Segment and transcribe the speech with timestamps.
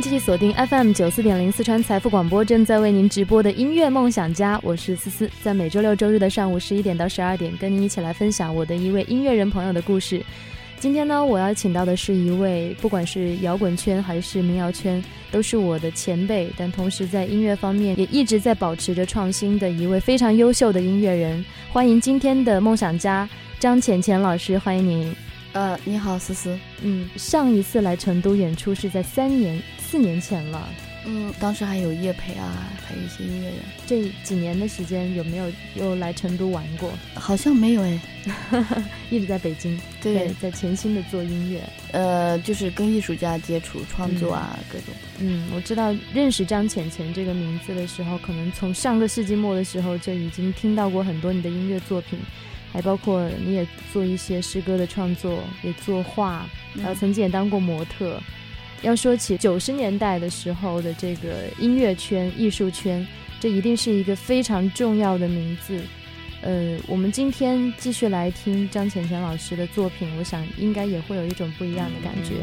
[0.00, 10.24] 迎继续锁定 FM 九四点零四川财富广播，正在为您直播的音乐梦想家，我是思思，在每周六周日的上午十一点到十二点，跟您一起来分享我的一位音乐人朋友的故事。
[10.78, 21.44] 今天呢，我要请到的是一位，不管是摇滚圈还是民谣圈，都是我的前辈，但同时在音乐方面也一直在保持着创新的一位非常优秀的音乐人。
[21.70, 25.14] 欢迎今天的梦想家张浅浅老师，欢迎您。
[25.52, 26.56] 呃，你好，思思。
[26.80, 29.60] 嗯，上一次来成都演出是在三年、
[29.90, 30.68] 四年前了。
[31.04, 33.56] 嗯，当时还有叶培啊，还有一些音乐人。
[33.86, 36.92] 这几年的时间有没有又来成都玩过？
[37.14, 38.00] 好像没有哎，
[39.10, 39.80] 一直在北京。
[40.00, 41.60] 对，在潜心的做音乐。
[41.90, 44.94] 呃，就是跟艺术家接触、创作啊，各种。
[45.18, 52.16] 嗯，我知道认识张浅浅这个名字的时候，可能从上个世纪末的时候就已经听到过很多你的音乐作品。
[52.72, 58.22] 还包括你也做一些诗歌的创作，也作画，然后曾经也当过模特。
[58.82, 63.06] 要说起九十年代的时候的这个音乐圈、艺术圈，
[63.38, 65.80] 这一定是一个非常重要的名字。
[66.42, 72.36] 呃，我们今天继续来听张浅浅老师的作品，我想应该也会有一种不一样的感觉。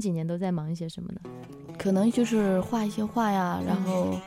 [0.00, 1.20] 近几年都在忙一些什么呢？
[1.78, 4.18] 可能就是画一些画呀，然后，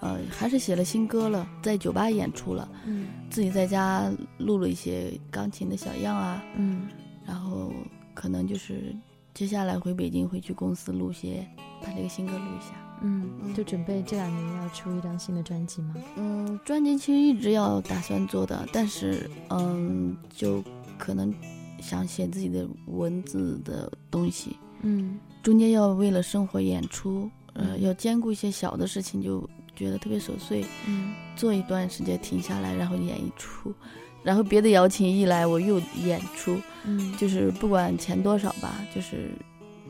[0.00, 6.88] 呃，还是写了新歌了，在酒吧演出了，嗯自己在家录了一些钢琴的小样啊，嗯
[7.24, 7.72] 然后
[8.14, 8.94] 可能就是
[9.32, 11.46] 接下来回北京会去公司录些，
[11.80, 12.74] 把这个新歌录一下。
[13.04, 15.94] 嗯，就准备这两年要出一张新的专辑吗？
[16.16, 20.62] 嗯，专辑其实一直要打算做的，但是嗯，就
[20.98, 21.32] 可能
[21.80, 30.64] 想写自己的文字的东西，嗯中间要为了生活演出，呃，嗯要兼顾一些小的事情，就觉得特别琐碎。
[30.86, 33.74] 嗯做一段时间停下来，然后演一出，
[34.22, 39.30] 然后别的邀请一来我又演出，嗯，就是不管钱多少吧，就是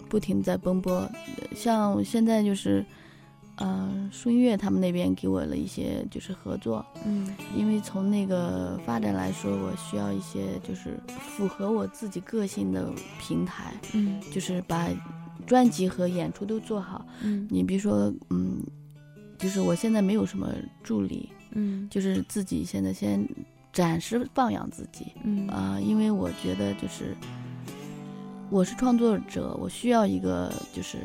[0.08, 0.94] 不停地在奔波。
[0.94, 1.10] 呃
[1.54, 2.84] 像现在就是，
[3.62, 7.29] 呃，树音乐他们那边给我了一些就是合作，嗯。
[7.56, 14.20] 因为从那个发展来说，我需要一些就是符合我自己个性的平台，嗯。
[14.32, 14.88] 就是把
[15.47, 17.06] 专辑和演出都做好。
[17.23, 17.47] 嗯。
[17.49, 18.61] 你比如说，嗯，
[19.38, 21.88] 就是我现在没有什么助理，嗯。
[21.88, 23.25] 就是自己现在先
[23.73, 25.47] 暂时放养自己嗯。
[25.47, 27.17] 啊、因为我觉得就是
[28.50, 30.99] 我是创作者，我需要一个就是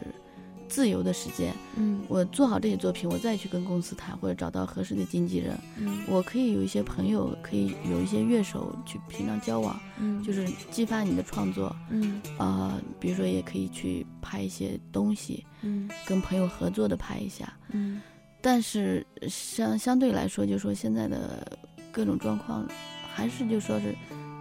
[0.68, 1.54] 自由的时间。
[1.76, 5.58] 嗯我做好这些作品，我再去跟公司谈，或者找到合适的经纪人。
[5.78, 17.52] 嗯我可以有一些朋友，可以有一些乐手去平常交往，嗯，就是激发你的创作嗯啊、比如说也可以去拍一些东西，嗯跟朋友合作的拍一下。
[17.72, 18.02] 嗯
[18.40, 21.58] 但是相相对来说，就说现在的
[21.92, 22.66] 各种状况，
[23.14, 23.94] 还是就说是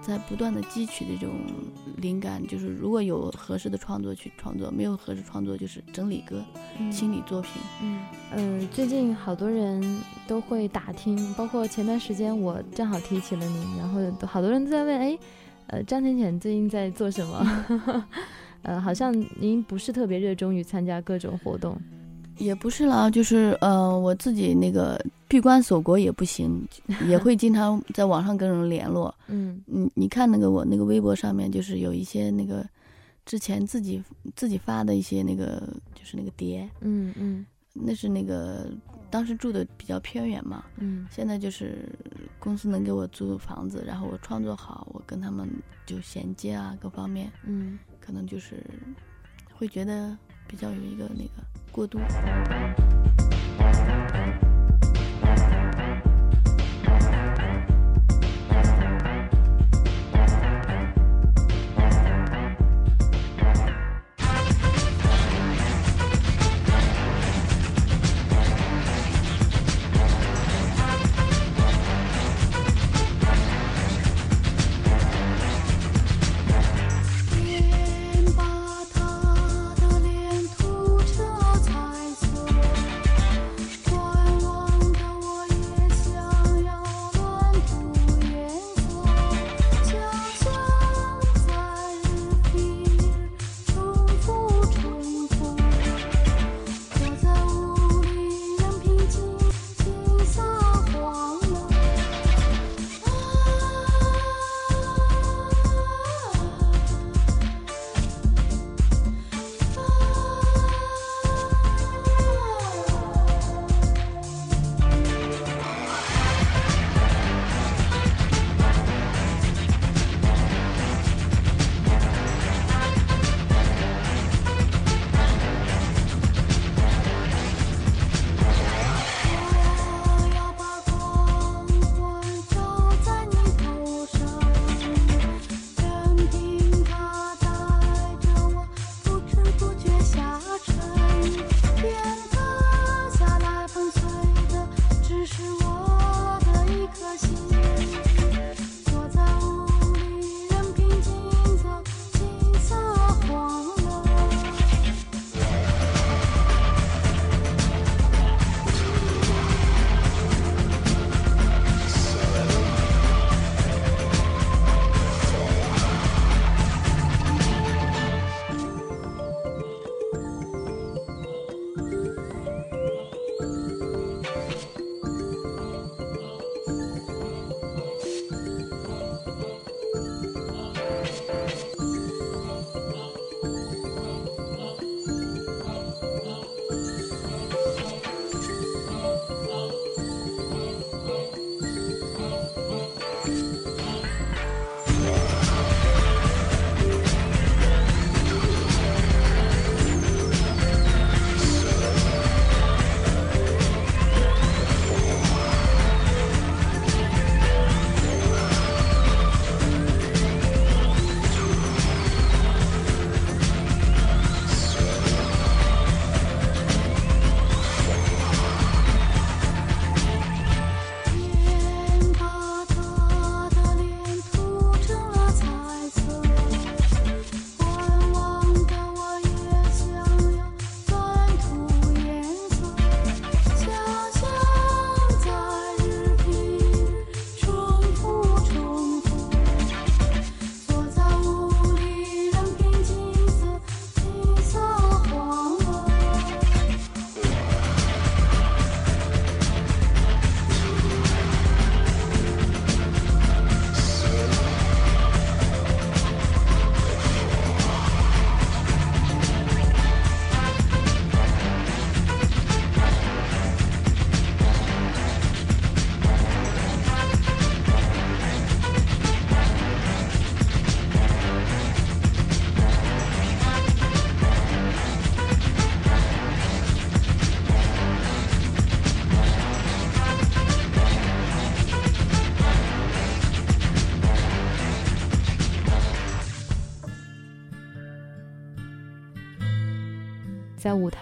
[0.06, 1.34] 在不断的汲取这种
[1.96, 2.40] 灵感。
[2.46, 6.44] 就是如果有合适的创作去创作，没有合适创作就是整理歌、
[6.78, 7.52] 嗯清理作品。
[7.82, 8.00] 嗯，
[8.30, 9.82] 呃，最近好多人
[10.28, 15.18] 都会打听，包括前段时间我正好提起了您，然后都好多人都在问，哎，
[15.66, 18.06] 呃，张浅浅最近在做什么？
[18.62, 21.76] 呃，好像您不是特别热衷于参加各种活动。
[22.38, 26.66] 也不是啦，就是呃，我自己那个闭关锁国也不行，
[27.06, 29.14] 也会经常在网上跟人联络。
[29.28, 32.64] 嗯你你看那个我那个微博上面，就是有一些那个
[33.24, 34.02] 之前自己
[34.34, 35.62] 自己发的一些那个
[35.94, 38.70] 就是那个碟，嗯嗯那是那个
[39.10, 41.88] 当时住的比较偏远嘛，嗯现在就是
[42.38, 45.48] 公司能给我租房子，然后我创作好，我跟他们
[45.84, 48.62] 就衔接啊，各方面嗯可能就是
[49.52, 51.98] 会觉得比较有一个那个过渡。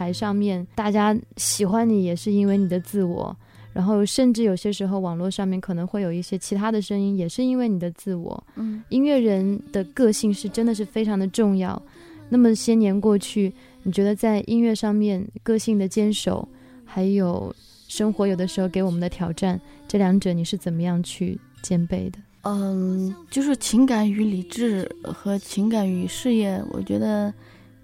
[0.05, 3.35] 台上面，大家喜欢你也是因为你的自我。
[3.73, 8.47] 然后，甚至有些时候，网络上面可能会有一些其他的声音，也是因为你的自我。
[8.55, 11.81] 嗯，音乐人的个性是真的是非常的重要。
[12.29, 16.47] 那么些年过去，你觉得在音乐上面个性的坚守，
[16.85, 17.53] 还有
[17.89, 22.19] 生活有的时候给我们的挑战，这两者你是怎么样去兼备的？
[22.43, 27.33] 嗯，就是情感与理智和情感与事业，我觉得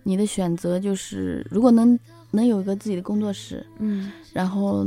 [0.03, 1.99] 你的选择就是，如果能
[2.31, 4.87] 能有一个自己的工作室，嗯，然后。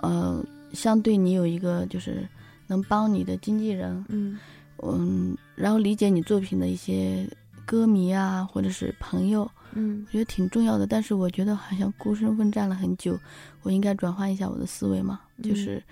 [0.00, 0.44] 呃，
[0.74, 2.28] 相对你有一个就是
[2.66, 4.38] 能帮你的经纪人，嗯
[4.82, 7.26] 嗯，然后理解你作品的一些
[7.64, 10.86] 歌迷啊，或者是朋友，嗯，我觉得挺重要的。
[10.86, 13.18] 但是我觉得好像孤身奋战了很久，
[13.62, 15.18] 我应该转换一下我的思维嘛。
[15.42, 15.82] 就是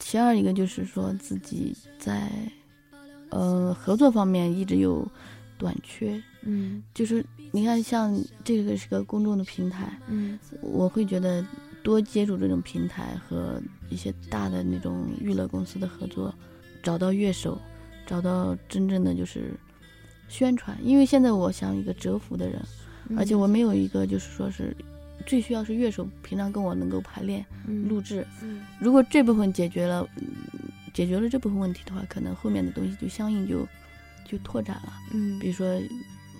[0.00, 2.28] 其二一个就是说自己在
[3.28, 5.06] 呃合作方面一直有
[5.56, 11.44] 短缺，嗯，就是你看像这个是个公众的平台，嗯，我会觉得。
[11.84, 16.32] 多接触这种平台和一些大的那种娱乐公司的合作，
[16.80, 17.60] 找到乐手，
[18.06, 19.52] 找到真正的就是
[20.28, 20.78] 宣传。
[20.80, 22.62] 因为现在我想一个蛰伏的人，
[23.18, 24.72] 而且我没有一个就是说是
[25.26, 27.44] 最需要是乐手，平常跟我能够排练、
[27.88, 28.24] 录制。
[28.78, 30.08] 如果这部分解决了，
[30.94, 33.66] 解决了这部分问题的话，可能后面的东西就相应就
[34.24, 34.92] 就拓展了。
[35.12, 35.66] 嗯，比如说，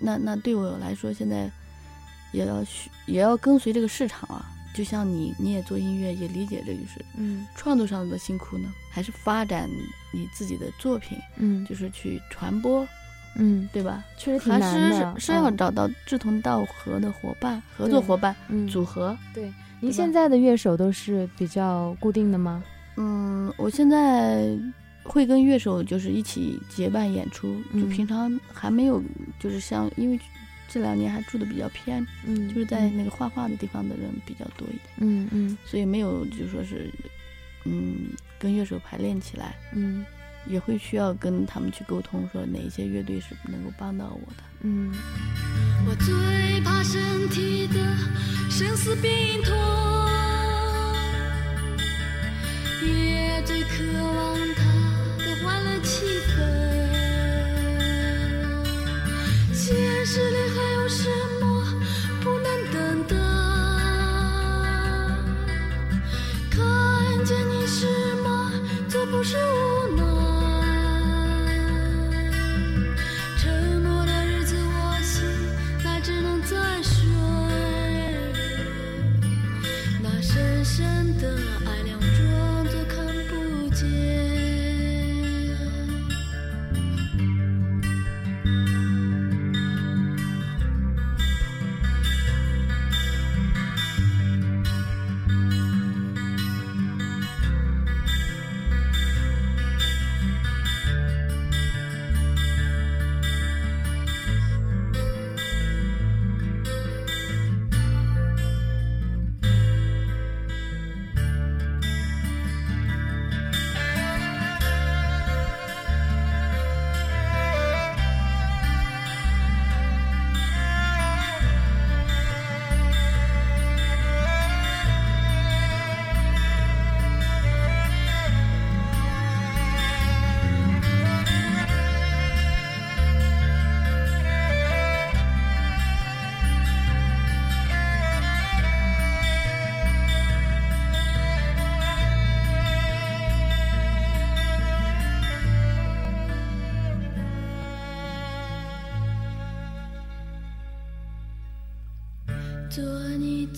[0.02, 1.50] 那那对我来说，现在
[2.32, 4.44] 也要需也要跟随这个市场啊。
[4.74, 9.68] 就像你，你也做音乐，也理解这个是，嗯，创作上的辛苦呢，还是发展
[10.14, 12.88] 你自己的作品，嗯，就是去传播，
[13.36, 14.02] 嗯，对吧？
[14.16, 18.34] 确实挺难的，是是要找到志同道合的伙伴，合作伙伴，
[18.66, 19.14] 组合。
[19.34, 22.64] 对，您现在的乐手都是比较固定的吗？
[22.96, 24.56] 嗯，我现在
[25.02, 29.02] 会跟乐手就是一起结伴演出，就平常还没有，
[29.38, 30.18] 就是像因为。
[30.68, 36.90] 这两年还住的比较偏，嗯，就是在那个画画的地方的人比较多一点，嗯嗯，所以没有就说是，
[37.64, 40.02] 嗯，跟乐手排练起来，嗯，
[40.46, 44.90] 也会需要跟他们去沟通，说哪一些乐队是能够帮到我的，嗯。
[45.86, 47.74] 我最怕身体的
[48.48, 49.54] 生死病痛，
[52.86, 54.38] 也最渴望
[59.72, 61.08] 现实里还有什
[61.40, 61.64] 么
[62.20, 63.16] 不能等待？
[66.50, 67.86] 看见你是
[68.16, 68.52] 吗？
[68.86, 70.11] 这不是无奈。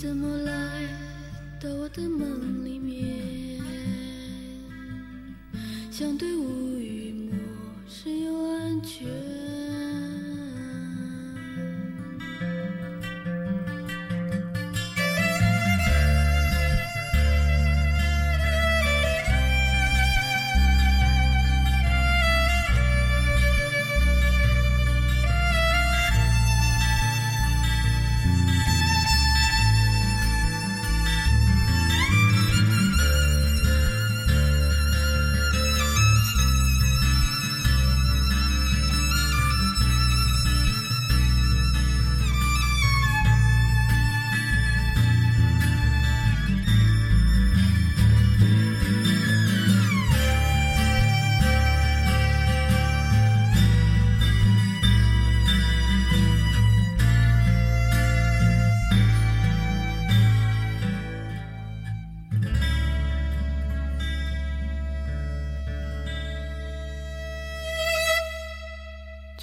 [0.04, 0.53] 怎么了？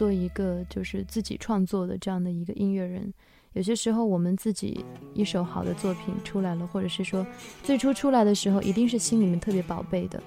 [0.01, 3.13] 做一个就是自己创作的这样的一个音乐人。
[3.53, 4.83] 有些时候，我们自己
[5.13, 7.23] 一首好的作品出来了，或者是说
[7.61, 10.19] 最初出来的时候，一定是心里面特别宝贝的。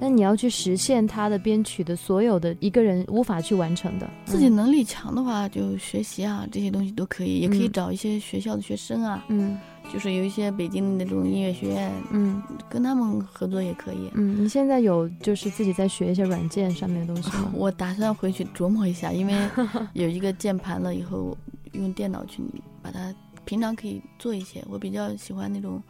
[0.00, 4.08] 但你要去实现他的编曲的所有的一个人无法去完成的。
[4.24, 9.58] 自己能力强的话，就学习啊这些东西都可以，也可以找一些学校的学生啊，嗯
[9.92, 14.10] 就是有一些北京的那种音乐学院，嗯跟他们合作也可以。
[14.14, 17.50] 嗯，你现在有就是自己在学一些软件上面的东西吗？
[17.56, 19.34] 我打算回去琢磨一下，因为
[19.94, 21.36] 有一个键盘了以后，
[21.72, 22.42] 用电脑去
[22.82, 24.62] 把它，平常可以做一些。
[24.68, 25.82] 我比较喜欢那种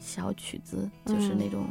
[0.00, 1.64] 小曲子，就是嗯那种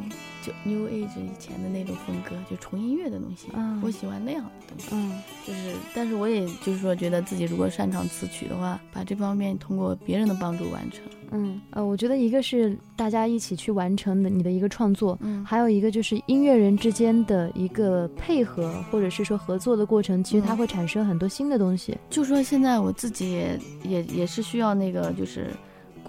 [0.43, 3.47] 就 New Age 以前的那种风格，就纯音乐的东西。
[3.53, 4.87] 嗯我喜欢那样的东西。
[4.91, 11.01] 嗯就是，但是我也就是说，觉得自己如果擅长词曲的话，把这方面通过别人的帮助完成。
[11.31, 21.95] 嗯呃，我觉得一个是大家一起去完成的你的一个创作，嗯还有一个就是音乐人之间的一个配合，或者是说合作的过程，其实它嗯会产生很多新的东西。
[22.09, 25.51] 就说现在我自己也也也是需要那个就是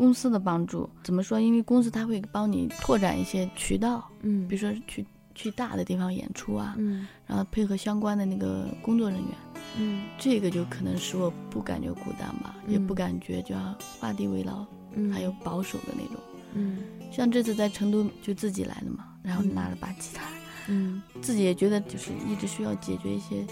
[0.01, 0.89] 公司的帮助。
[1.05, 1.39] 怎么说？
[1.39, 9.29] 因为公司它会帮你拓展一些渠道，嗯比如说去去大的地方演出啊，嗯然后配合相关的那个工作人员，
[9.79, 16.17] 嗯这个就可能使我不感觉孤单吧，也嗯不感觉就要画地为牢，嗯，还有保守的那种。
[16.55, 16.79] 嗯
[17.13, 20.25] 像这次在成都就自己来的嘛，然后嗯拿了把吉他。
[20.69, 23.45] 嗯自己也觉得就是一直需要解决一些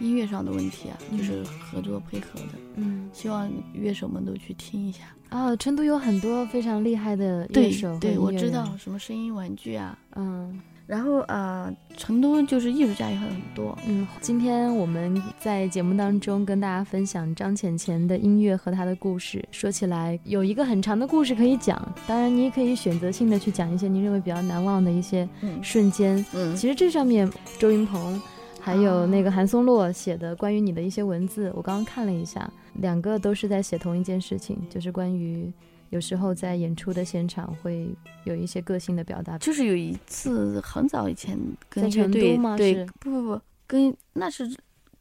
[0.00, 5.04] 音乐上的问题啊，嗯就是合作配合的，嗯希望乐手们都去听一下。
[5.28, 19.46] 啊，成都有很多非常厉害的乐手和对，我知道，什么声音玩具啊，嗯然后呃，成都就是艺术家也很多，嗯，今天我们在节目当中跟大家分享张浅浅的音乐和她的故事。
[19.50, 26.24] 说起来有一个很长的故事可以讲，当然你也可以选择性的去讲一些你认为比较难忘的一些嗯瞬间。
[26.32, 28.18] 嗯其实这上面周云鹏
[28.58, 35.52] 还有那个韩松洛写的关于你的一些文字，我刚刚看了一下，两个都是在写同一件事情，就是关于
[35.90, 39.36] 有时候在演出的现场会有一些个性的表达。
[39.38, 41.38] 就是有一次很早以前
[41.68, 42.56] 跟在成乐队都吗？
[42.56, 44.48] 对不不不跟那是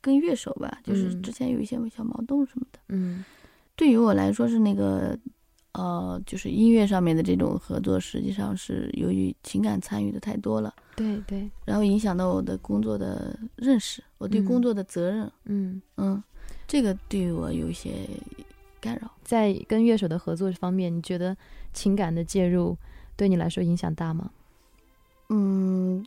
[0.01, 2.79] 跟乐手吧，就是嗯之前有一些小矛盾什么的。
[2.89, 3.23] 嗯。
[3.75, 5.15] 对于我来说是那个，
[5.73, 14.45] 呃，就是音乐上面的这种合作，实际上是由于情感参与的太多了，对对，然后影响到我的工作的认识，我对嗯。
[14.45, 16.23] 工作的责任，嗯，嗯，
[16.67, 17.91] 这个对于我有一些
[18.81, 19.09] 干扰。
[19.23, 21.35] 在跟乐手的合作方面，你觉得
[21.73, 22.77] 情感的介入
[23.15, 24.29] 对你来说影响大吗？
[25.29, 26.05] 嗯，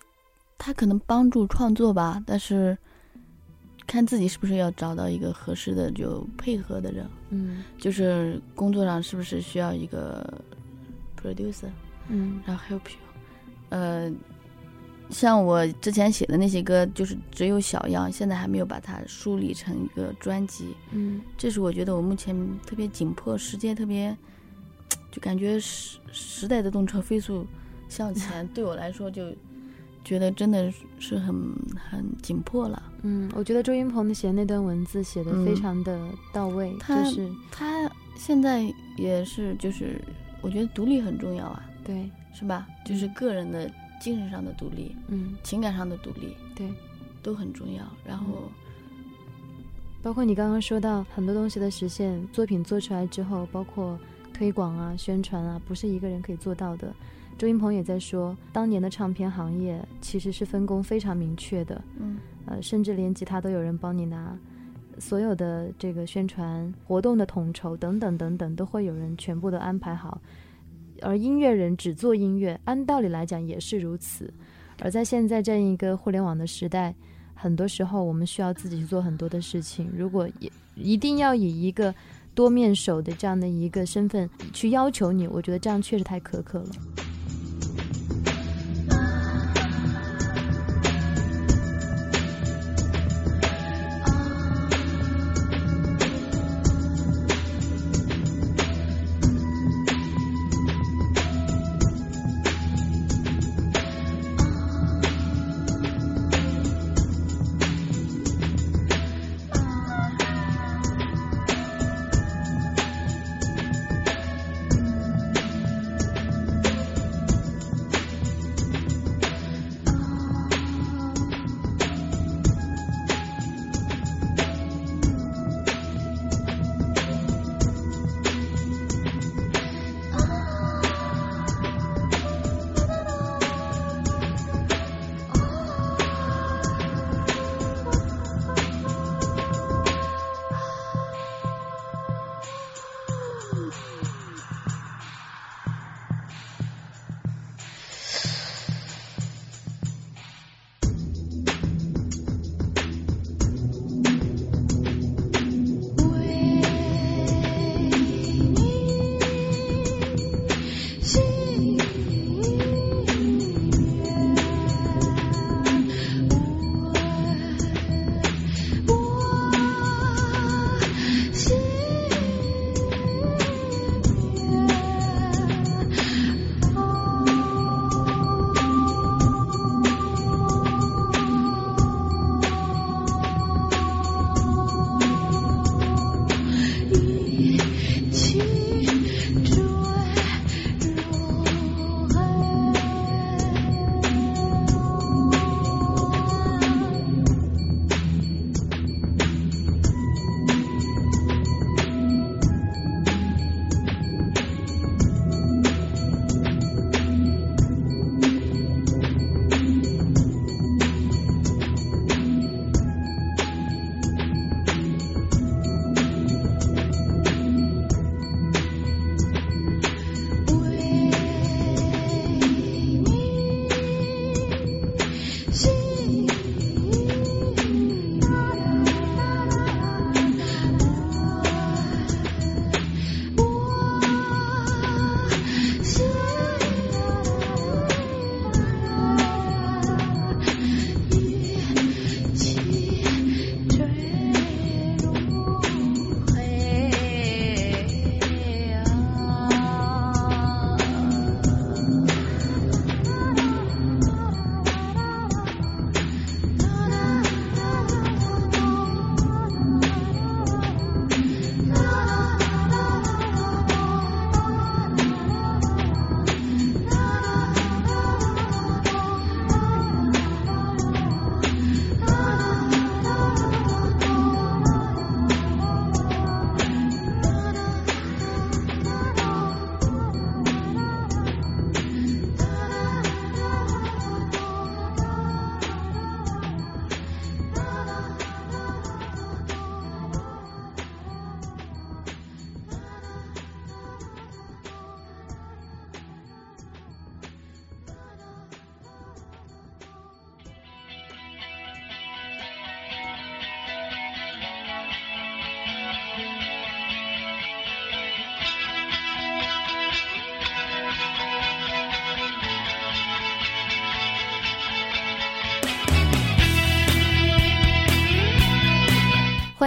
[0.57, 2.77] 他可能帮助创作吧，但是
[3.87, 10.43] 看自己是不是要找到一个合适的就配合的人，嗯就是工作上是不是需要一个
[11.21, 11.69] producer。
[12.09, 12.99] 嗯然后 help you，
[13.69, 14.11] 呃，
[15.11, 20.75] 像我之前写的那些歌，就是只有小样，现在还没有把它梳理成一个专辑。
[20.93, 22.35] 嗯这是我觉得我目前
[22.67, 24.17] 特别紧迫，时间特别，
[25.11, 27.47] 就感觉时时代的动车飞速
[27.89, 29.33] 向前， 对我来说就
[30.05, 31.35] 觉得真的是很
[31.91, 32.83] 很紧迫了。
[33.03, 35.99] 嗯，我觉得周云鹏写的那段文字写的非嗯常的
[36.33, 38.63] 到位，他就是他现在
[38.97, 40.01] 也是，就是
[40.41, 42.67] 我觉得独立很重要啊，对，是吧？
[42.85, 46.35] 就是嗯个人的精神上的独立，嗯情感上的独立。
[46.57, 46.69] 对。
[47.23, 47.85] 都很重要。
[48.03, 48.51] 然后，
[50.03, 54.01] 包括你刚刚说到很多东西的实现，作品做出来之后，包括
[54.33, 56.95] 推广啊、宣传啊，不是一个人可以做到的。
[57.37, 64.35] 周云鹏也在说，当年的唱片行业其实是分工非常明确的，嗯呃，甚至连吉他都有人帮你拿，
[64.99, 70.19] 所有的这个宣传活动的统筹等等等等，都会有人全部都安排好。
[71.03, 74.33] 而音乐人只做音乐，按道理来讲也是如此。
[74.81, 76.95] 而在现在这样一个互联网的时代，
[77.35, 79.91] 很多时候我们需要自己去做很多的事情。
[79.97, 81.95] 如果也一定要以一个
[82.35, 86.71] 多面手的这样的一个身份去要求你，我觉得这样确实太苛刻了。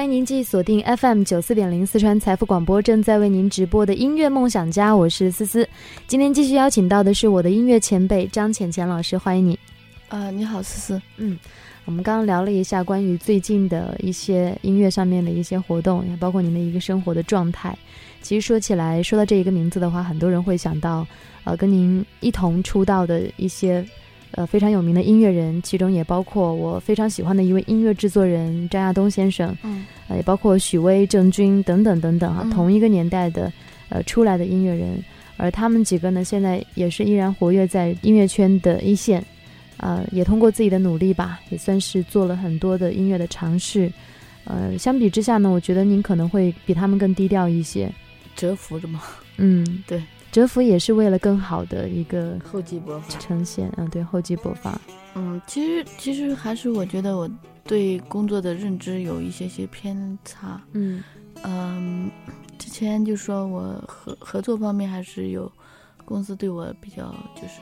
[0.04, 5.66] 欢迎您继续锁定 FM 九四点零四川财富广播，正在为您直播的音乐梦想家，我是思思。
[6.08, 9.58] 今天继续邀请到的是我的音乐前辈张浅浅老师，欢迎你。
[10.10, 11.02] 啊，你好，思思。
[11.16, 11.40] 嗯，
[11.86, 17.74] 我们刚刚聊了一下关于最近的一些音乐上面的一些活动，也包括您的一个生活的状态。
[18.22, 21.08] 其实说起来，说到这一个名字的话，很多人会想到，
[21.46, 23.82] 呃，跟您一同出道的一些。
[24.36, 33.52] 呃，非常有名的音乐人，其中也包括我非常喜欢的一位音乐制作人张亚东先生，嗯，呃，也包括许巍、郑钧等等等等啊，嗯同一个年代的
[33.90, 34.98] 呃出来的音乐人，
[35.38, 39.24] 而他们几个呢，现在也是依然活跃在音乐圈的一线，
[39.78, 43.92] 呃，也通过自己的努力吧，也算是做了很多的音乐的尝试，
[44.46, 47.88] 呃，相比之下呢，我觉得您可能会比他们更低调一些，
[48.36, 49.02] 蛰伏着嘛，
[49.38, 50.02] 嗯，对，
[50.34, 53.20] 蛰伏也是为了更好的一个厚积薄发。
[53.20, 54.76] 呈现，嗯，对，厚积薄发，
[55.14, 57.30] 嗯，其实其实还是我觉得我
[57.64, 60.60] 对工作的认知有一些些偏差。
[60.72, 61.04] 嗯
[61.44, 62.10] 嗯，
[62.58, 65.50] 之前就说我合合作方面还是有
[66.04, 67.62] 公司对我比较就是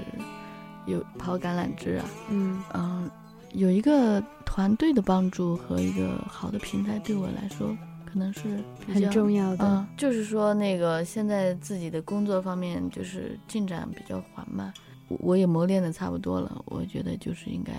[0.85, 3.11] 有抛橄榄枝啊，嗯嗯，
[3.51, 7.75] 有一个团队的帮助和一个好的平台对我来说
[8.11, 8.41] 可能是
[8.85, 14.73] 比很较重要的，嗯，就是说那个现在自己的工作方面就是进展比较缓慢，
[15.07, 17.71] 我我也磨练的差不多了，我觉得就是应该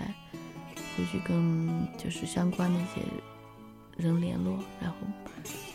[0.97, 3.01] 回去跟就是相关的一些
[3.97, 4.97] 人联络，然后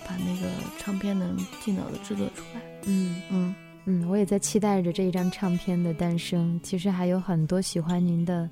[0.06, 2.60] 把那个唱片能尽早的制作出来。
[2.86, 6.58] 嗯嗯嗯，我也在期待着这一张唱片的诞生。
[6.62, 8.48] 其实还有很多喜欢您的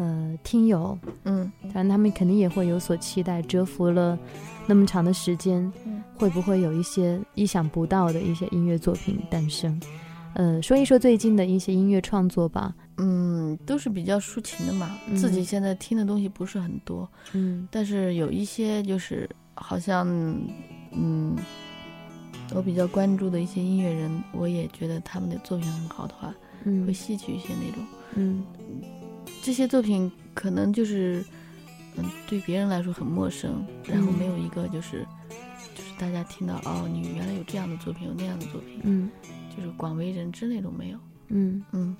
[0.00, 3.42] 呃听友，嗯当然他们肯定也会有所期待。
[3.42, 4.18] 蛰伏了
[4.66, 9.78] 那么长的时间，嗯会不会有一些意想不到的一些音乐作品诞生？
[10.32, 12.74] 呃，说一说最近的一些音乐创作吧。
[12.96, 20.06] 嗯，都是比较抒情的嘛，嗯自己现在听的东西不是很多，嗯但是有一些就是好像，
[20.92, 21.36] 嗯，
[22.54, 26.34] 我比较关注的一些音乐人，我也觉得他们的作品很好的话，
[26.64, 27.84] 嗯会嗯吸取一些那种。
[28.14, 28.42] 嗯
[29.42, 31.24] 这些作品可能就是，
[31.96, 35.06] 嗯，对别人来说很陌生，然后嗯没有一个就是，
[35.74, 39.10] 就是大家听到哦，你原来有这样的作品，有那样的作品，嗯
[39.56, 40.98] 就是广为人知那种没有。
[41.28, 41.96] 嗯嗯，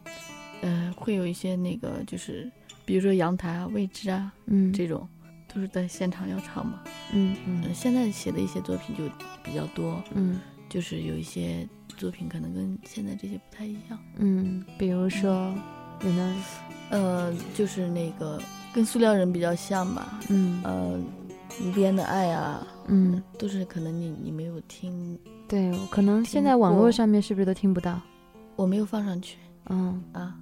[0.60, 2.50] 呃，会有一些那个就是，
[2.84, 5.08] 比如说阳台啊、未知啊嗯这种，
[5.52, 6.82] 都是在现场要唱嘛。
[7.12, 9.04] 嗯嗯，嗯现在写的一些作品就
[9.42, 13.98] 比较多，嗯就是有一些作品可能跟现在这些不太一样。
[14.16, 15.54] 嗯，比如说
[16.02, 16.36] 有呢？
[16.90, 18.40] 呃，就是那个
[18.74, 20.20] 跟塑料人比较像吧。
[20.28, 20.60] 嗯。
[20.64, 21.00] 呃，
[21.64, 28.00] 无边的爱啊，嗯，都是可能你你没有听，对，可能现在网络上面是不是都听不到？
[28.56, 29.38] 我没有放上去。
[29.68, 30.02] 嗯。
[30.12, 30.34] 啊，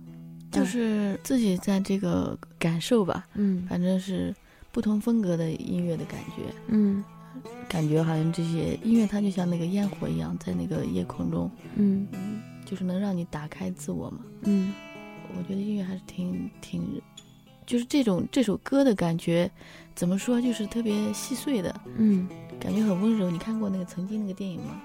[0.50, 3.66] 就是自己在这个感受吧，嗯。
[3.68, 4.34] 反正是
[4.72, 7.04] 不同风格的音乐的感觉，嗯。
[7.68, 12.06] 感觉好像这些音乐它就像那个烟火一样，在那个夜空中，嗯。
[12.12, 14.18] 嗯，就是能让你打开自我嘛。
[14.42, 14.72] 嗯
[15.36, 17.00] 我觉得音乐还是挺挺，
[17.66, 19.50] 就是这种这首歌的感觉，
[19.94, 22.28] 怎么说，就是特别细碎的嗯，
[22.60, 23.30] 感觉，很温柔。
[23.30, 24.80] 你看过那个曾经那个电影吗？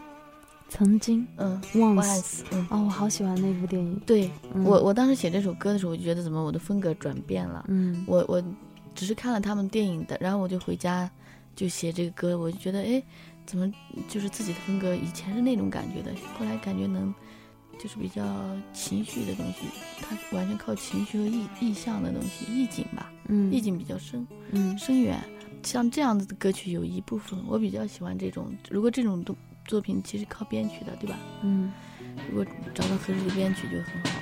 [0.70, 4.02] 曾经嗯嗯，哦，我好喜欢那部电影。
[4.08, 7.64] 对嗯我我当时写这首歌的时候，我就觉得怎么我的风格转变了。
[7.68, 8.44] 嗯我我
[8.96, 11.08] 只是看了他们电影的，然后我就回家
[11.56, 13.04] 就写这个歌，我就觉得哎，
[13.46, 13.72] 怎么
[14.08, 17.14] 就是自己的风格以前是那种感觉的，后来感觉能
[17.80, 18.24] 就是比较
[18.74, 19.66] 情绪的东西，
[20.02, 25.20] 它完全靠情绪和意意象的东西，意境吧，嗯意境比较深嗯深远。
[25.64, 31.18] 像这样子的歌曲有一部分我比较喜欢这种，如果这种作作品其实靠编曲的，对吧？
[31.42, 31.72] 嗯
[32.30, 34.20] 如果找到合适的编曲就很好。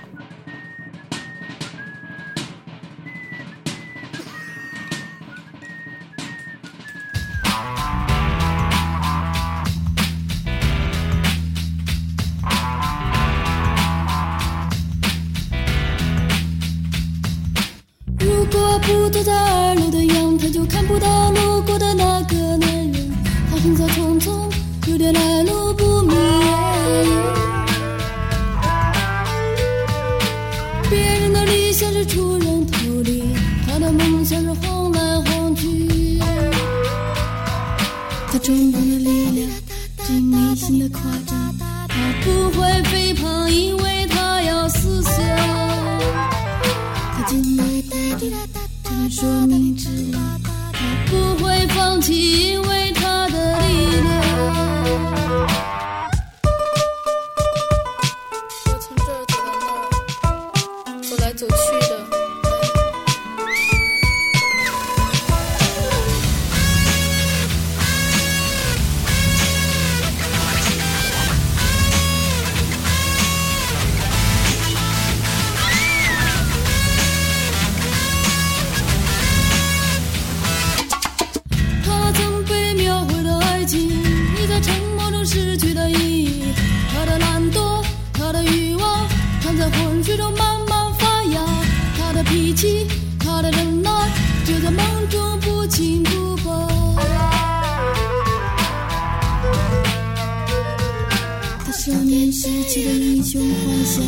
[102.71, 104.01] 年时期的英雄幻想，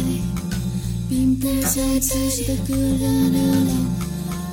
[1.10, 3.76] 并不像此时的个人流浪。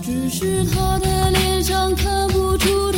[0.03, 2.91] 只是他的脸上看不出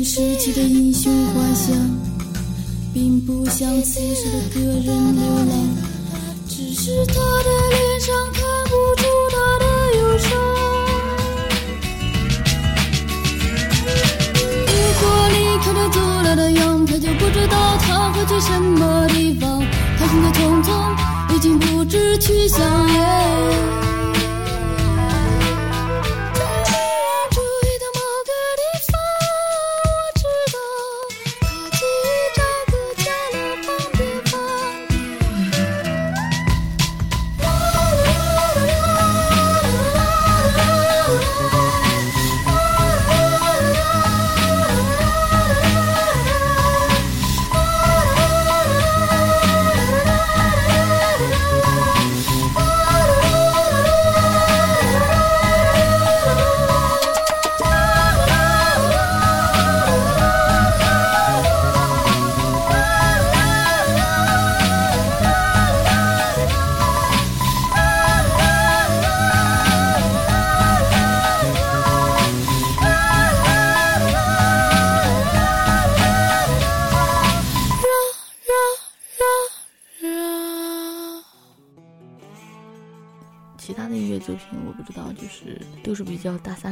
[0.00, 1.76] 年时期的英雄幻想，
[2.94, 5.52] 并不像此时的个人流浪。
[6.48, 9.66] 只是他的脸上看不出他的
[9.98, 10.30] 忧伤。
[14.64, 19.62] 如果离开了阻拦的阳台，就不知道他会去什么地方。
[19.98, 22.58] 他行走匆匆，已经不知去向。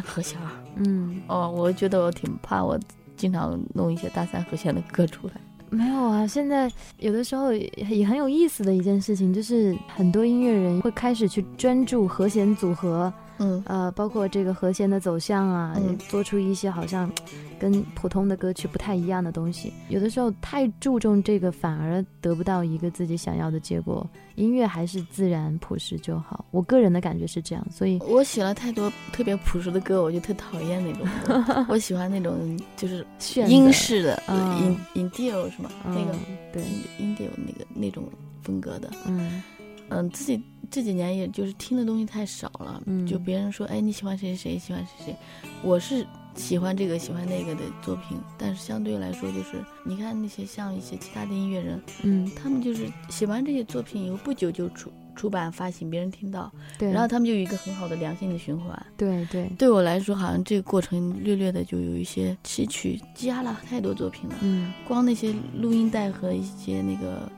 [0.09, 0.51] 和弦儿。
[0.77, 2.79] 嗯，哦，我觉得我挺怕，我
[3.17, 5.35] 经常弄一些大三和弦的歌出来。
[5.71, 17.11] 没有啊，现在有的时候也也很有意思的一件事情，就是很多音乐人会开始去专注和弦组合，嗯呃，包括这个和弦的走向啊，嗯做出一些好像
[17.59, 19.73] 跟普通的歌曲不太一样的东西。
[19.89, 24.07] 有的时候太注重这个，反而得不到一个自己想要的结果。
[24.37, 27.67] 音乐还是自然朴实就好，我个人的感觉是这样。
[27.73, 31.67] 所以，我写了太多特别朴实的歌，我就特讨厌那种。
[31.69, 35.69] 我喜欢那种就是炫英的式的嗯音音调是吗？
[35.85, 36.63] 那个嗯对，
[37.01, 38.05] 音调那个那种
[38.43, 38.89] 风格的。
[39.07, 39.43] 嗯
[39.89, 43.07] 嗯，自己这几年也就是听的东西太少了，嗯。
[43.07, 45.17] 就别人说，哎，你喜欢谁谁谁，喜欢谁谁，
[45.63, 58.87] 我是喜欢这个喜欢那个的作品，但是相对来说，就是你看那些像一些其他的音乐人，嗯，他们就是写完这些作品以后不久就出出版发行，别人听到，对，然后他们就有一个很好的良性的循环。
[58.97, 64.37] 对对，对我来说，好像这个过程略略的就有一些崎岖，积压了太多作品了。
[64.43, 64.73] 嗯。
[64.87, 67.29] 光那些录音带和一些那个，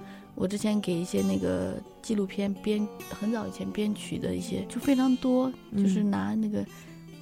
[0.41, 6.65] 我之前给一些那个纪录片编，很早以前编曲的一些就非常多，嗯就是拿那个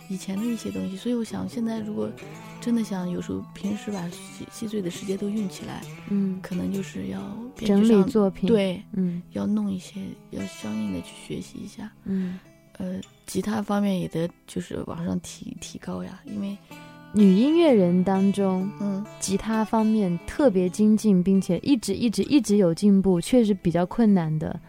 [0.09, 0.97] 以前的一些东西。
[0.97, 2.09] 所以我想，现在如果
[2.61, 7.21] 真的想有时候平时把细细碎的时间都用起来，嗯，可能就是要
[7.57, 10.01] 编整理作品，，对，嗯要弄一些，
[10.31, 11.91] 要相应的去学习一下。
[12.05, 12.39] 嗯。
[12.75, 16.57] 呃，吉他方面也得就是往上提提高呀，因为
[17.15, 24.61] 女音乐人当中，嗯，吉他方面特别精进，并且一直一直一直有进步，确实比较困难的。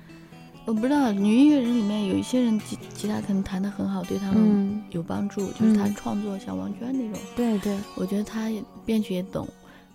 [0.66, 8.50] 我不知道女音乐人里面有一些人吉吉他可能弹得很好，对他们嗯，有帮助，就是他嗯创作像王娟那种，对对，我觉得他
[8.86, 9.48] 编曲也懂，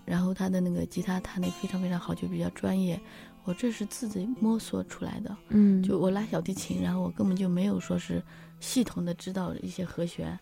[0.05, 2.99] 然后他的那个吉他弹得非常非常好，就比较专业。
[3.45, 8.21] 我这是自己摸索出来的，嗯，就我拉小提琴，然后我根本就没有说是
[8.59, 10.37] 系统的知道一些和弦，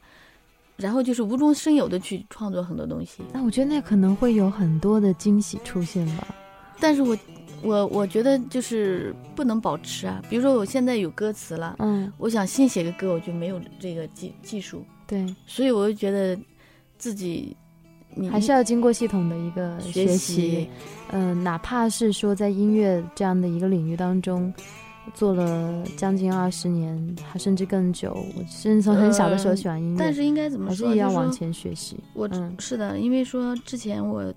[0.78, 3.24] 然后就是无中生有的去创作很多东西。
[3.32, 6.28] 那我觉得那可能会有很多的惊喜出现吧。
[6.80, 7.18] 但是我
[7.62, 10.22] 我我觉得就是不能保持啊。
[10.30, 16.38] 比如说我现在有歌词了，嗯，我想新写个歌，我就没有这个技技术，对，所以我就觉得
[16.98, 17.56] 自己
[18.16, 20.70] 你还是要经过系统的一个学习习。
[21.12, 24.54] 嗯、哪怕是说在音乐这样的一个领域当中。
[25.14, 28.14] 做了将近二十年，还甚至更久。
[28.36, 30.88] 我甚至从很小的时候喜欢音乐，但是应该怎么还说？
[30.88, 31.98] 还是要往前学习。
[32.14, 34.34] 我、嗯是的，因为说之前我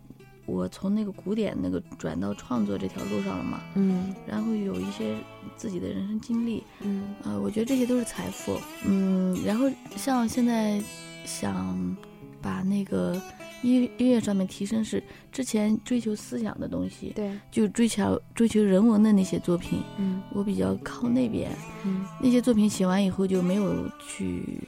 [0.46, 5.16] 我从那个古典那个转到创作这条路上了嘛，嗯然后有一些
[5.56, 8.56] 自己的人生经历，嗯呃，我觉得这些都是财富。
[8.84, 10.80] 嗯，然后像现在
[11.24, 11.96] 想
[12.42, 13.20] 把那个
[13.62, 15.02] 音音乐上面提升是
[15.32, 21.50] 之前追求思想的东西，对，就追求追求人文的那些作品，嗯我比较靠那边。
[21.84, 24.59] 嗯那些作品写完以后就没有去，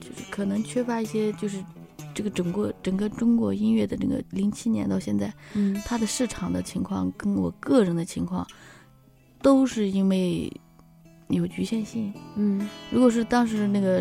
[0.00, 1.62] 就是可能缺乏一些就是。
[2.16, 8.46] 这个整个整个中国音乐的这个零七年到现在，嗯它的市场的情况跟我个人的情况，
[9.42, 10.48] 都是因为
[11.26, 12.14] 有局限性。
[12.36, 14.00] 嗯如果是当时那个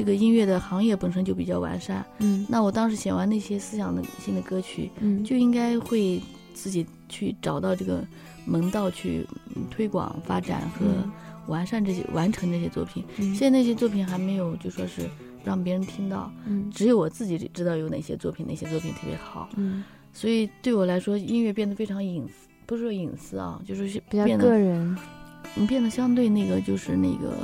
[0.00, 2.46] 这个音乐的行业本身就比较完善，嗯。
[2.48, 6.18] 那我当时写完那些思想的性的歌曲，嗯，就应该会
[6.54, 8.02] 自己去找到这个
[8.46, 10.86] 门道去嗯推广、发展和
[11.48, 13.04] 完善这些、完成这些作品。
[13.18, 13.34] 嗯。
[13.34, 15.02] 现在那些作品还没有就说是
[15.44, 16.70] 让别人听到，嗯。
[16.70, 19.50] 只有我自己知道有哪些作品，哪些作品特别好。
[19.56, 19.84] 嗯。
[20.14, 24.96] 所以对我来说，音乐变得非常隐私，不是说隐私啊，就是比较变得个人。
[25.54, 27.36] 你变得相对那个就是那个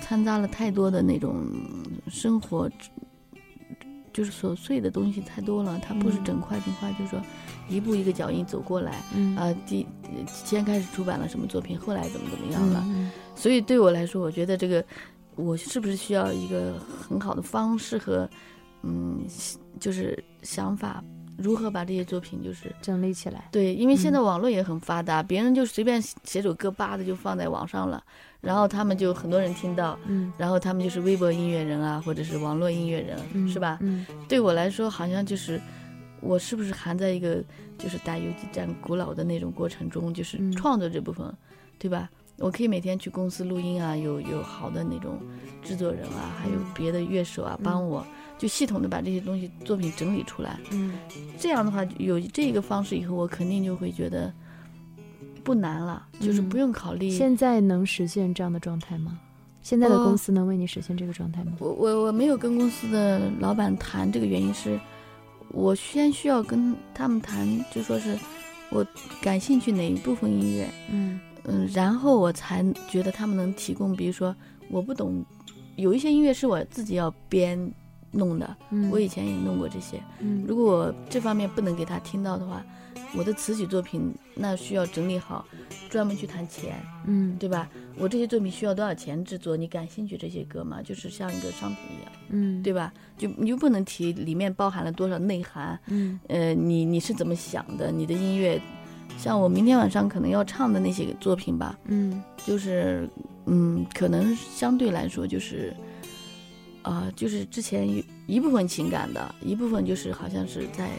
[0.00, 1.44] 掺杂了太多的那种
[2.08, 2.70] 生活，
[4.12, 5.80] 就是琐碎的东西太多了。
[5.82, 7.20] 它不是嗯整块整块，就是说
[7.68, 9.02] 一步一个脚印走过来。
[9.14, 9.86] 嗯啊、第
[10.26, 12.82] 先开始出版了什么作品，后来怎么怎么样了。
[12.86, 14.84] 嗯所以对我来说，我觉得这个
[15.34, 18.28] 我是不是需要一个很好的方式和
[18.82, 19.24] 嗯，
[19.80, 21.02] 就是想法，
[21.36, 23.48] 如何把这些作品就是整理起来。
[23.50, 28.02] 对，因为现在嗯网络也很发达，别人就随便写首歌，叭的就放在网上了，
[28.40, 33.78] 然后他们就很多人听到，嗯然后他们就是微博音乐人啊，或者是网络音乐人，嗯，是吧？
[33.80, 35.60] 嗯对我来说，好像就是
[36.20, 37.42] 我是不是还在一个
[37.78, 41.32] 就是打游击战古老的那种过程中，就是嗯创作这部分，
[41.78, 42.08] 对吧？
[42.38, 45.20] 我可以每天去公司录音啊，有有好的那种
[45.62, 48.04] 制作人啊，还有嗯别的乐手啊帮我，
[48.38, 50.58] 就系统的把这些东西作品整理出来。
[50.70, 50.94] 嗯
[51.38, 54.32] 这样的话，有这个方式以后，我肯定就会觉得
[55.42, 57.10] 不难了，就是嗯不用考虑。
[57.10, 59.18] 现在能实现这样的状态吗？
[59.62, 61.52] 现在的呃公司能为你实现这个状态吗？
[61.58, 64.78] 我我我没有跟公司的老板谈这个原因是，
[65.48, 68.18] 我先需要跟他们谈，就说是
[68.70, 68.86] 我
[69.22, 74.36] 感兴趣哪一部分音乐，嗯嗯，然后我才觉得他们能提供，比如说
[74.68, 75.24] 我不懂，
[75.76, 77.58] 有一些音乐是我自己要编
[78.14, 80.00] 弄的，嗯，我以前也弄过这些。
[80.20, 82.64] 嗯如果我这方面不能给他听到的话，
[83.16, 85.44] 我的词曲作品那需要整理好，
[85.88, 86.74] 专门去谈钱，
[87.06, 87.68] 嗯对吧？
[87.98, 89.56] 我这些作品需要多少钱制作？
[89.56, 90.80] 你感兴趣这些歌吗？
[90.82, 92.92] 就是像一个商品一样，嗯对吧？
[93.16, 97.90] 就你就不能提里面包含了多少内涵，嗯呃，你你是怎么想的？
[97.92, 98.60] 你的音乐，
[99.16, 103.08] 像我明天晚上可能要唱的那些作品吧，嗯就是
[103.46, 105.72] 嗯，可能相对来说就是，
[106.84, 110.90] 啊、就是之前一一部分情感的，一部分就是好像是在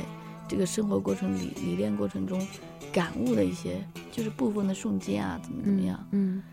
[0.48, 2.46] 这个生活过程里历练过程中
[2.92, 6.08] 感悟的一些，就是部分的瞬间啊，怎么怎么样。
[6.12, 6.44] 嗯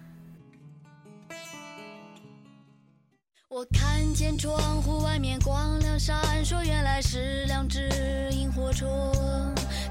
[3.48, 7.88] 我看见窗户外面光亮闪烁，原来是两只
[8.32, 8.88] 萤火虫。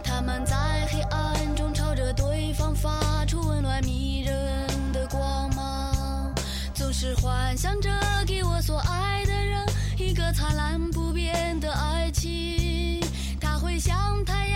[0.03, 6.33] 它们在黑暗中朝着对方发出温暖迷人的光芒，
[6.73, 7.91] 总是幻想着
[8.25, 9.20] 给我所爱
[10.31, 13.01] 灿烂不变的爱情。
[13.39, 14.50] 它会像太阳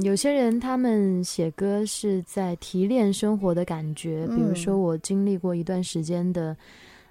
[0.00, 6.56] 嗯，有些人他们写歌是在提炼生活的感觉，比如说嗯我经历过一段时间的，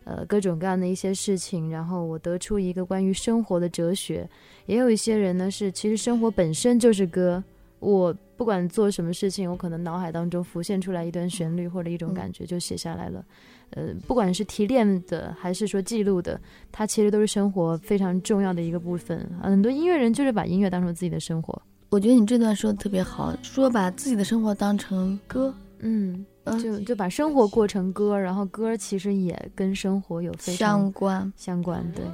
[0.04, 4.28] 呃，各种各样的一些事情，然后我得出一个关于生活的哲学。
[4.66, 7.44] 也有一些人呢是，其实生活本身就是歌，
[7.80, 13.26] 我不管做什么事情，我可能脑海当中浮现出来一段旋律或者一种嗯感觉就写下来了。
[13.72, 16.40] 呃，不管是提炼的还是说记录的，
[16.72, 19.30] 它其实都是生活非常重要的一个部分。
[19.42, 21.62] 很多音乐人就是把音乐当成自己的生活。
[21.90, 31.34] 我觉得你这段说的特别好，说把自己的生活当成歌，嗯，嗯就就把生活过成歌，然后歌其实也跟生活有非常相关。
[31.36, 31.92] 相关。
[31.96, 32.06] 对，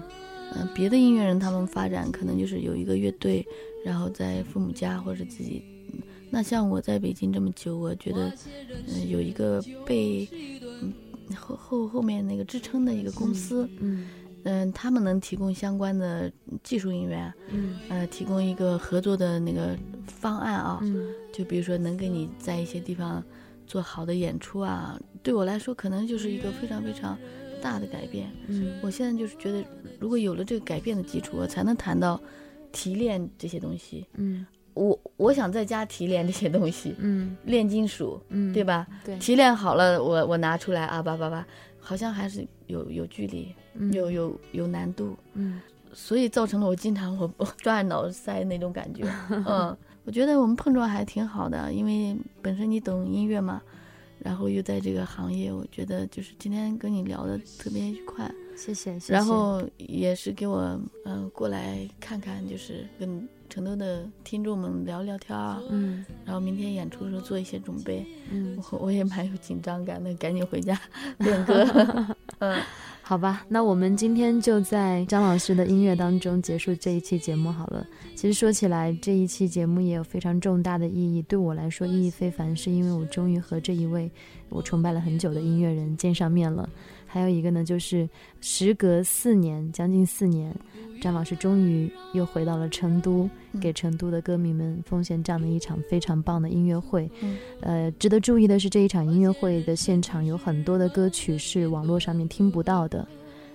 [0.56, 3.46] 嗯、别的音乐人他们发展可能就是有一个乐队，
[3.86, 5.64] 然后在父母家或者自己。
[5.94, 6.02] 嗯
[6.32, 8.30] 那像我在北京这么久，我觉得，
[8.88, 10.28] 嗯、有一个被，
[10.82, 10.92] 嗯，
[11.34, 14.08] 后后后面那个支撑的一个公司，嗯嗯、
[14.74, 16.32] 他们能提供相关的
[16.64, 19.76] 技术人员，嗯呃，提供一个合作的那个
[20.08, 23.24] 方案啊，嗯就比如说能给你在一些地方
[23.66, 27.18] 做好的演出啊，对我来说可能就是一个非常非常
[27.62, 28.30] 大的改变。
[28.48, 29.66] 嗯我现在就是觉得，
[30.00, 32.22] 如果有了这个改变的基础，我才能谈到
[32.72, 34.06] 提炼这些东西。
[34.14, 38.62] 嗯我我想在家提炼这些东西，嗯炼金属，嗯，对？
[38.64, 38.86] 吧？
[39.06, 41.48] 对，提炼好了，我我拿出来啊叭叭叭，
[41.80, 45.62] 好像还是有有距离，嗯有有有难度，嗯
[45.94, 49.04] 所以造成了我经常我我抓耳挠腮那种感觉。
[49.48, 53.62] 嗯，我觉得我们碰撞还挺好的，因为本身你懂音乐嘛，
[54.20, 58.30] 然后又在这个行业，我觉得就是今天跟你聊的特别愉快。
[58.56, 59.14] 谢谢谢谢。
[59.14, 60.62] 然后也是给我
[61.06, 65.62] 嗯、呃过来看看，就是跟成都的听众们聊聊天啊。
[65.70, 70.80] 嗯然后明天演出的时候做一些准备，嗯，我我也蛮有紧张感的，赶紧回家
[71.20, 71.64] 练歌。
[72.40, 72.60] 嗯，
[73.04, 77.86] 好吧，那我们今天就在张老师的音乐当中结束这一期节目好了。
[78.16, 84.10] 其实说起来，这一期节目也有非常重大的意义，对我来说意义非凡，是因为我终于和这一位
[84.50, 86.68] 我崇拜了很久的音乐人见上面了。
[87.16, 88.10] 还有一个呢，就是
[88.42, 90.54] 时隔四年，将近四年，
[91.02, 97.10] 张老师终于又回到了成都，嗯给成都的歌迷们奉献这样的一场非常棒的音乐会。
[97.22, 103.08] 嗯呃，值得注意的是，这一场音乐会的现场有很多的歌曲是网络上面听不到的。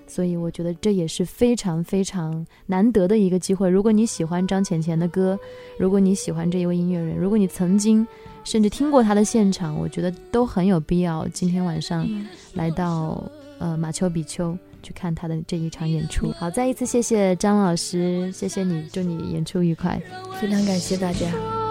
[0.07, 3.69] 所以我觉得这也是非常非常难得的一个机会。
[3.69, 5.39] 如果你喜欢张浅浅的歌，
[5.79, 8.05] 如果你喜欢这一位音乐人，如果你曾经
[8.43, 13.23] 甚至听过他的现场，我觉得都很有必要今天晚上嗯来到
[13.61, 16.33] 呃马丘比丘去看他的这一场演出。
[16.33, 20.03] 好，再一次谢谢张老师，谢谢你，祝你演出愉快。
[20.41, 21.70] 非常感谢大家。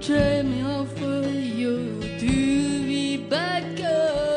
[0.00, 4.29] Dreaming of you to be back again.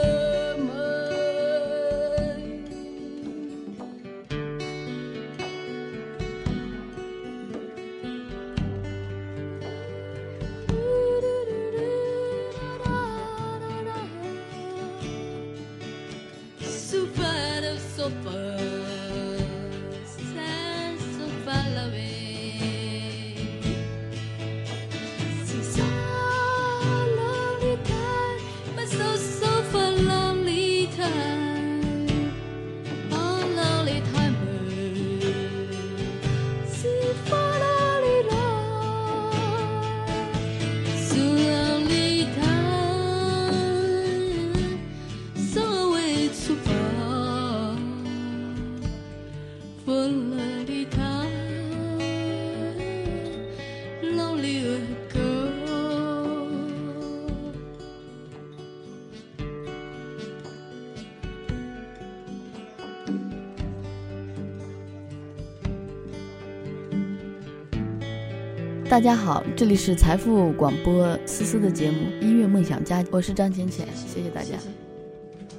[68.94, 74.50] 大家好，这里是财富广播思思的节目《音乐梦想家》，我是张浅浅，谢谢大家。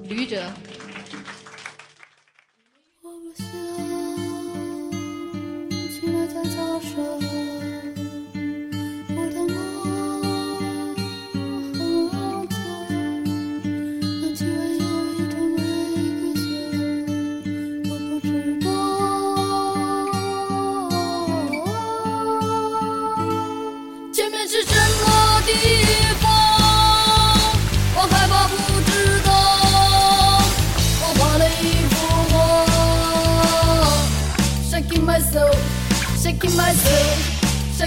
[0.05, 0.41] 旅者。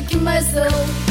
[0.07, 1.06] making myself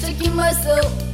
[0.00, 1.05] shaking myself.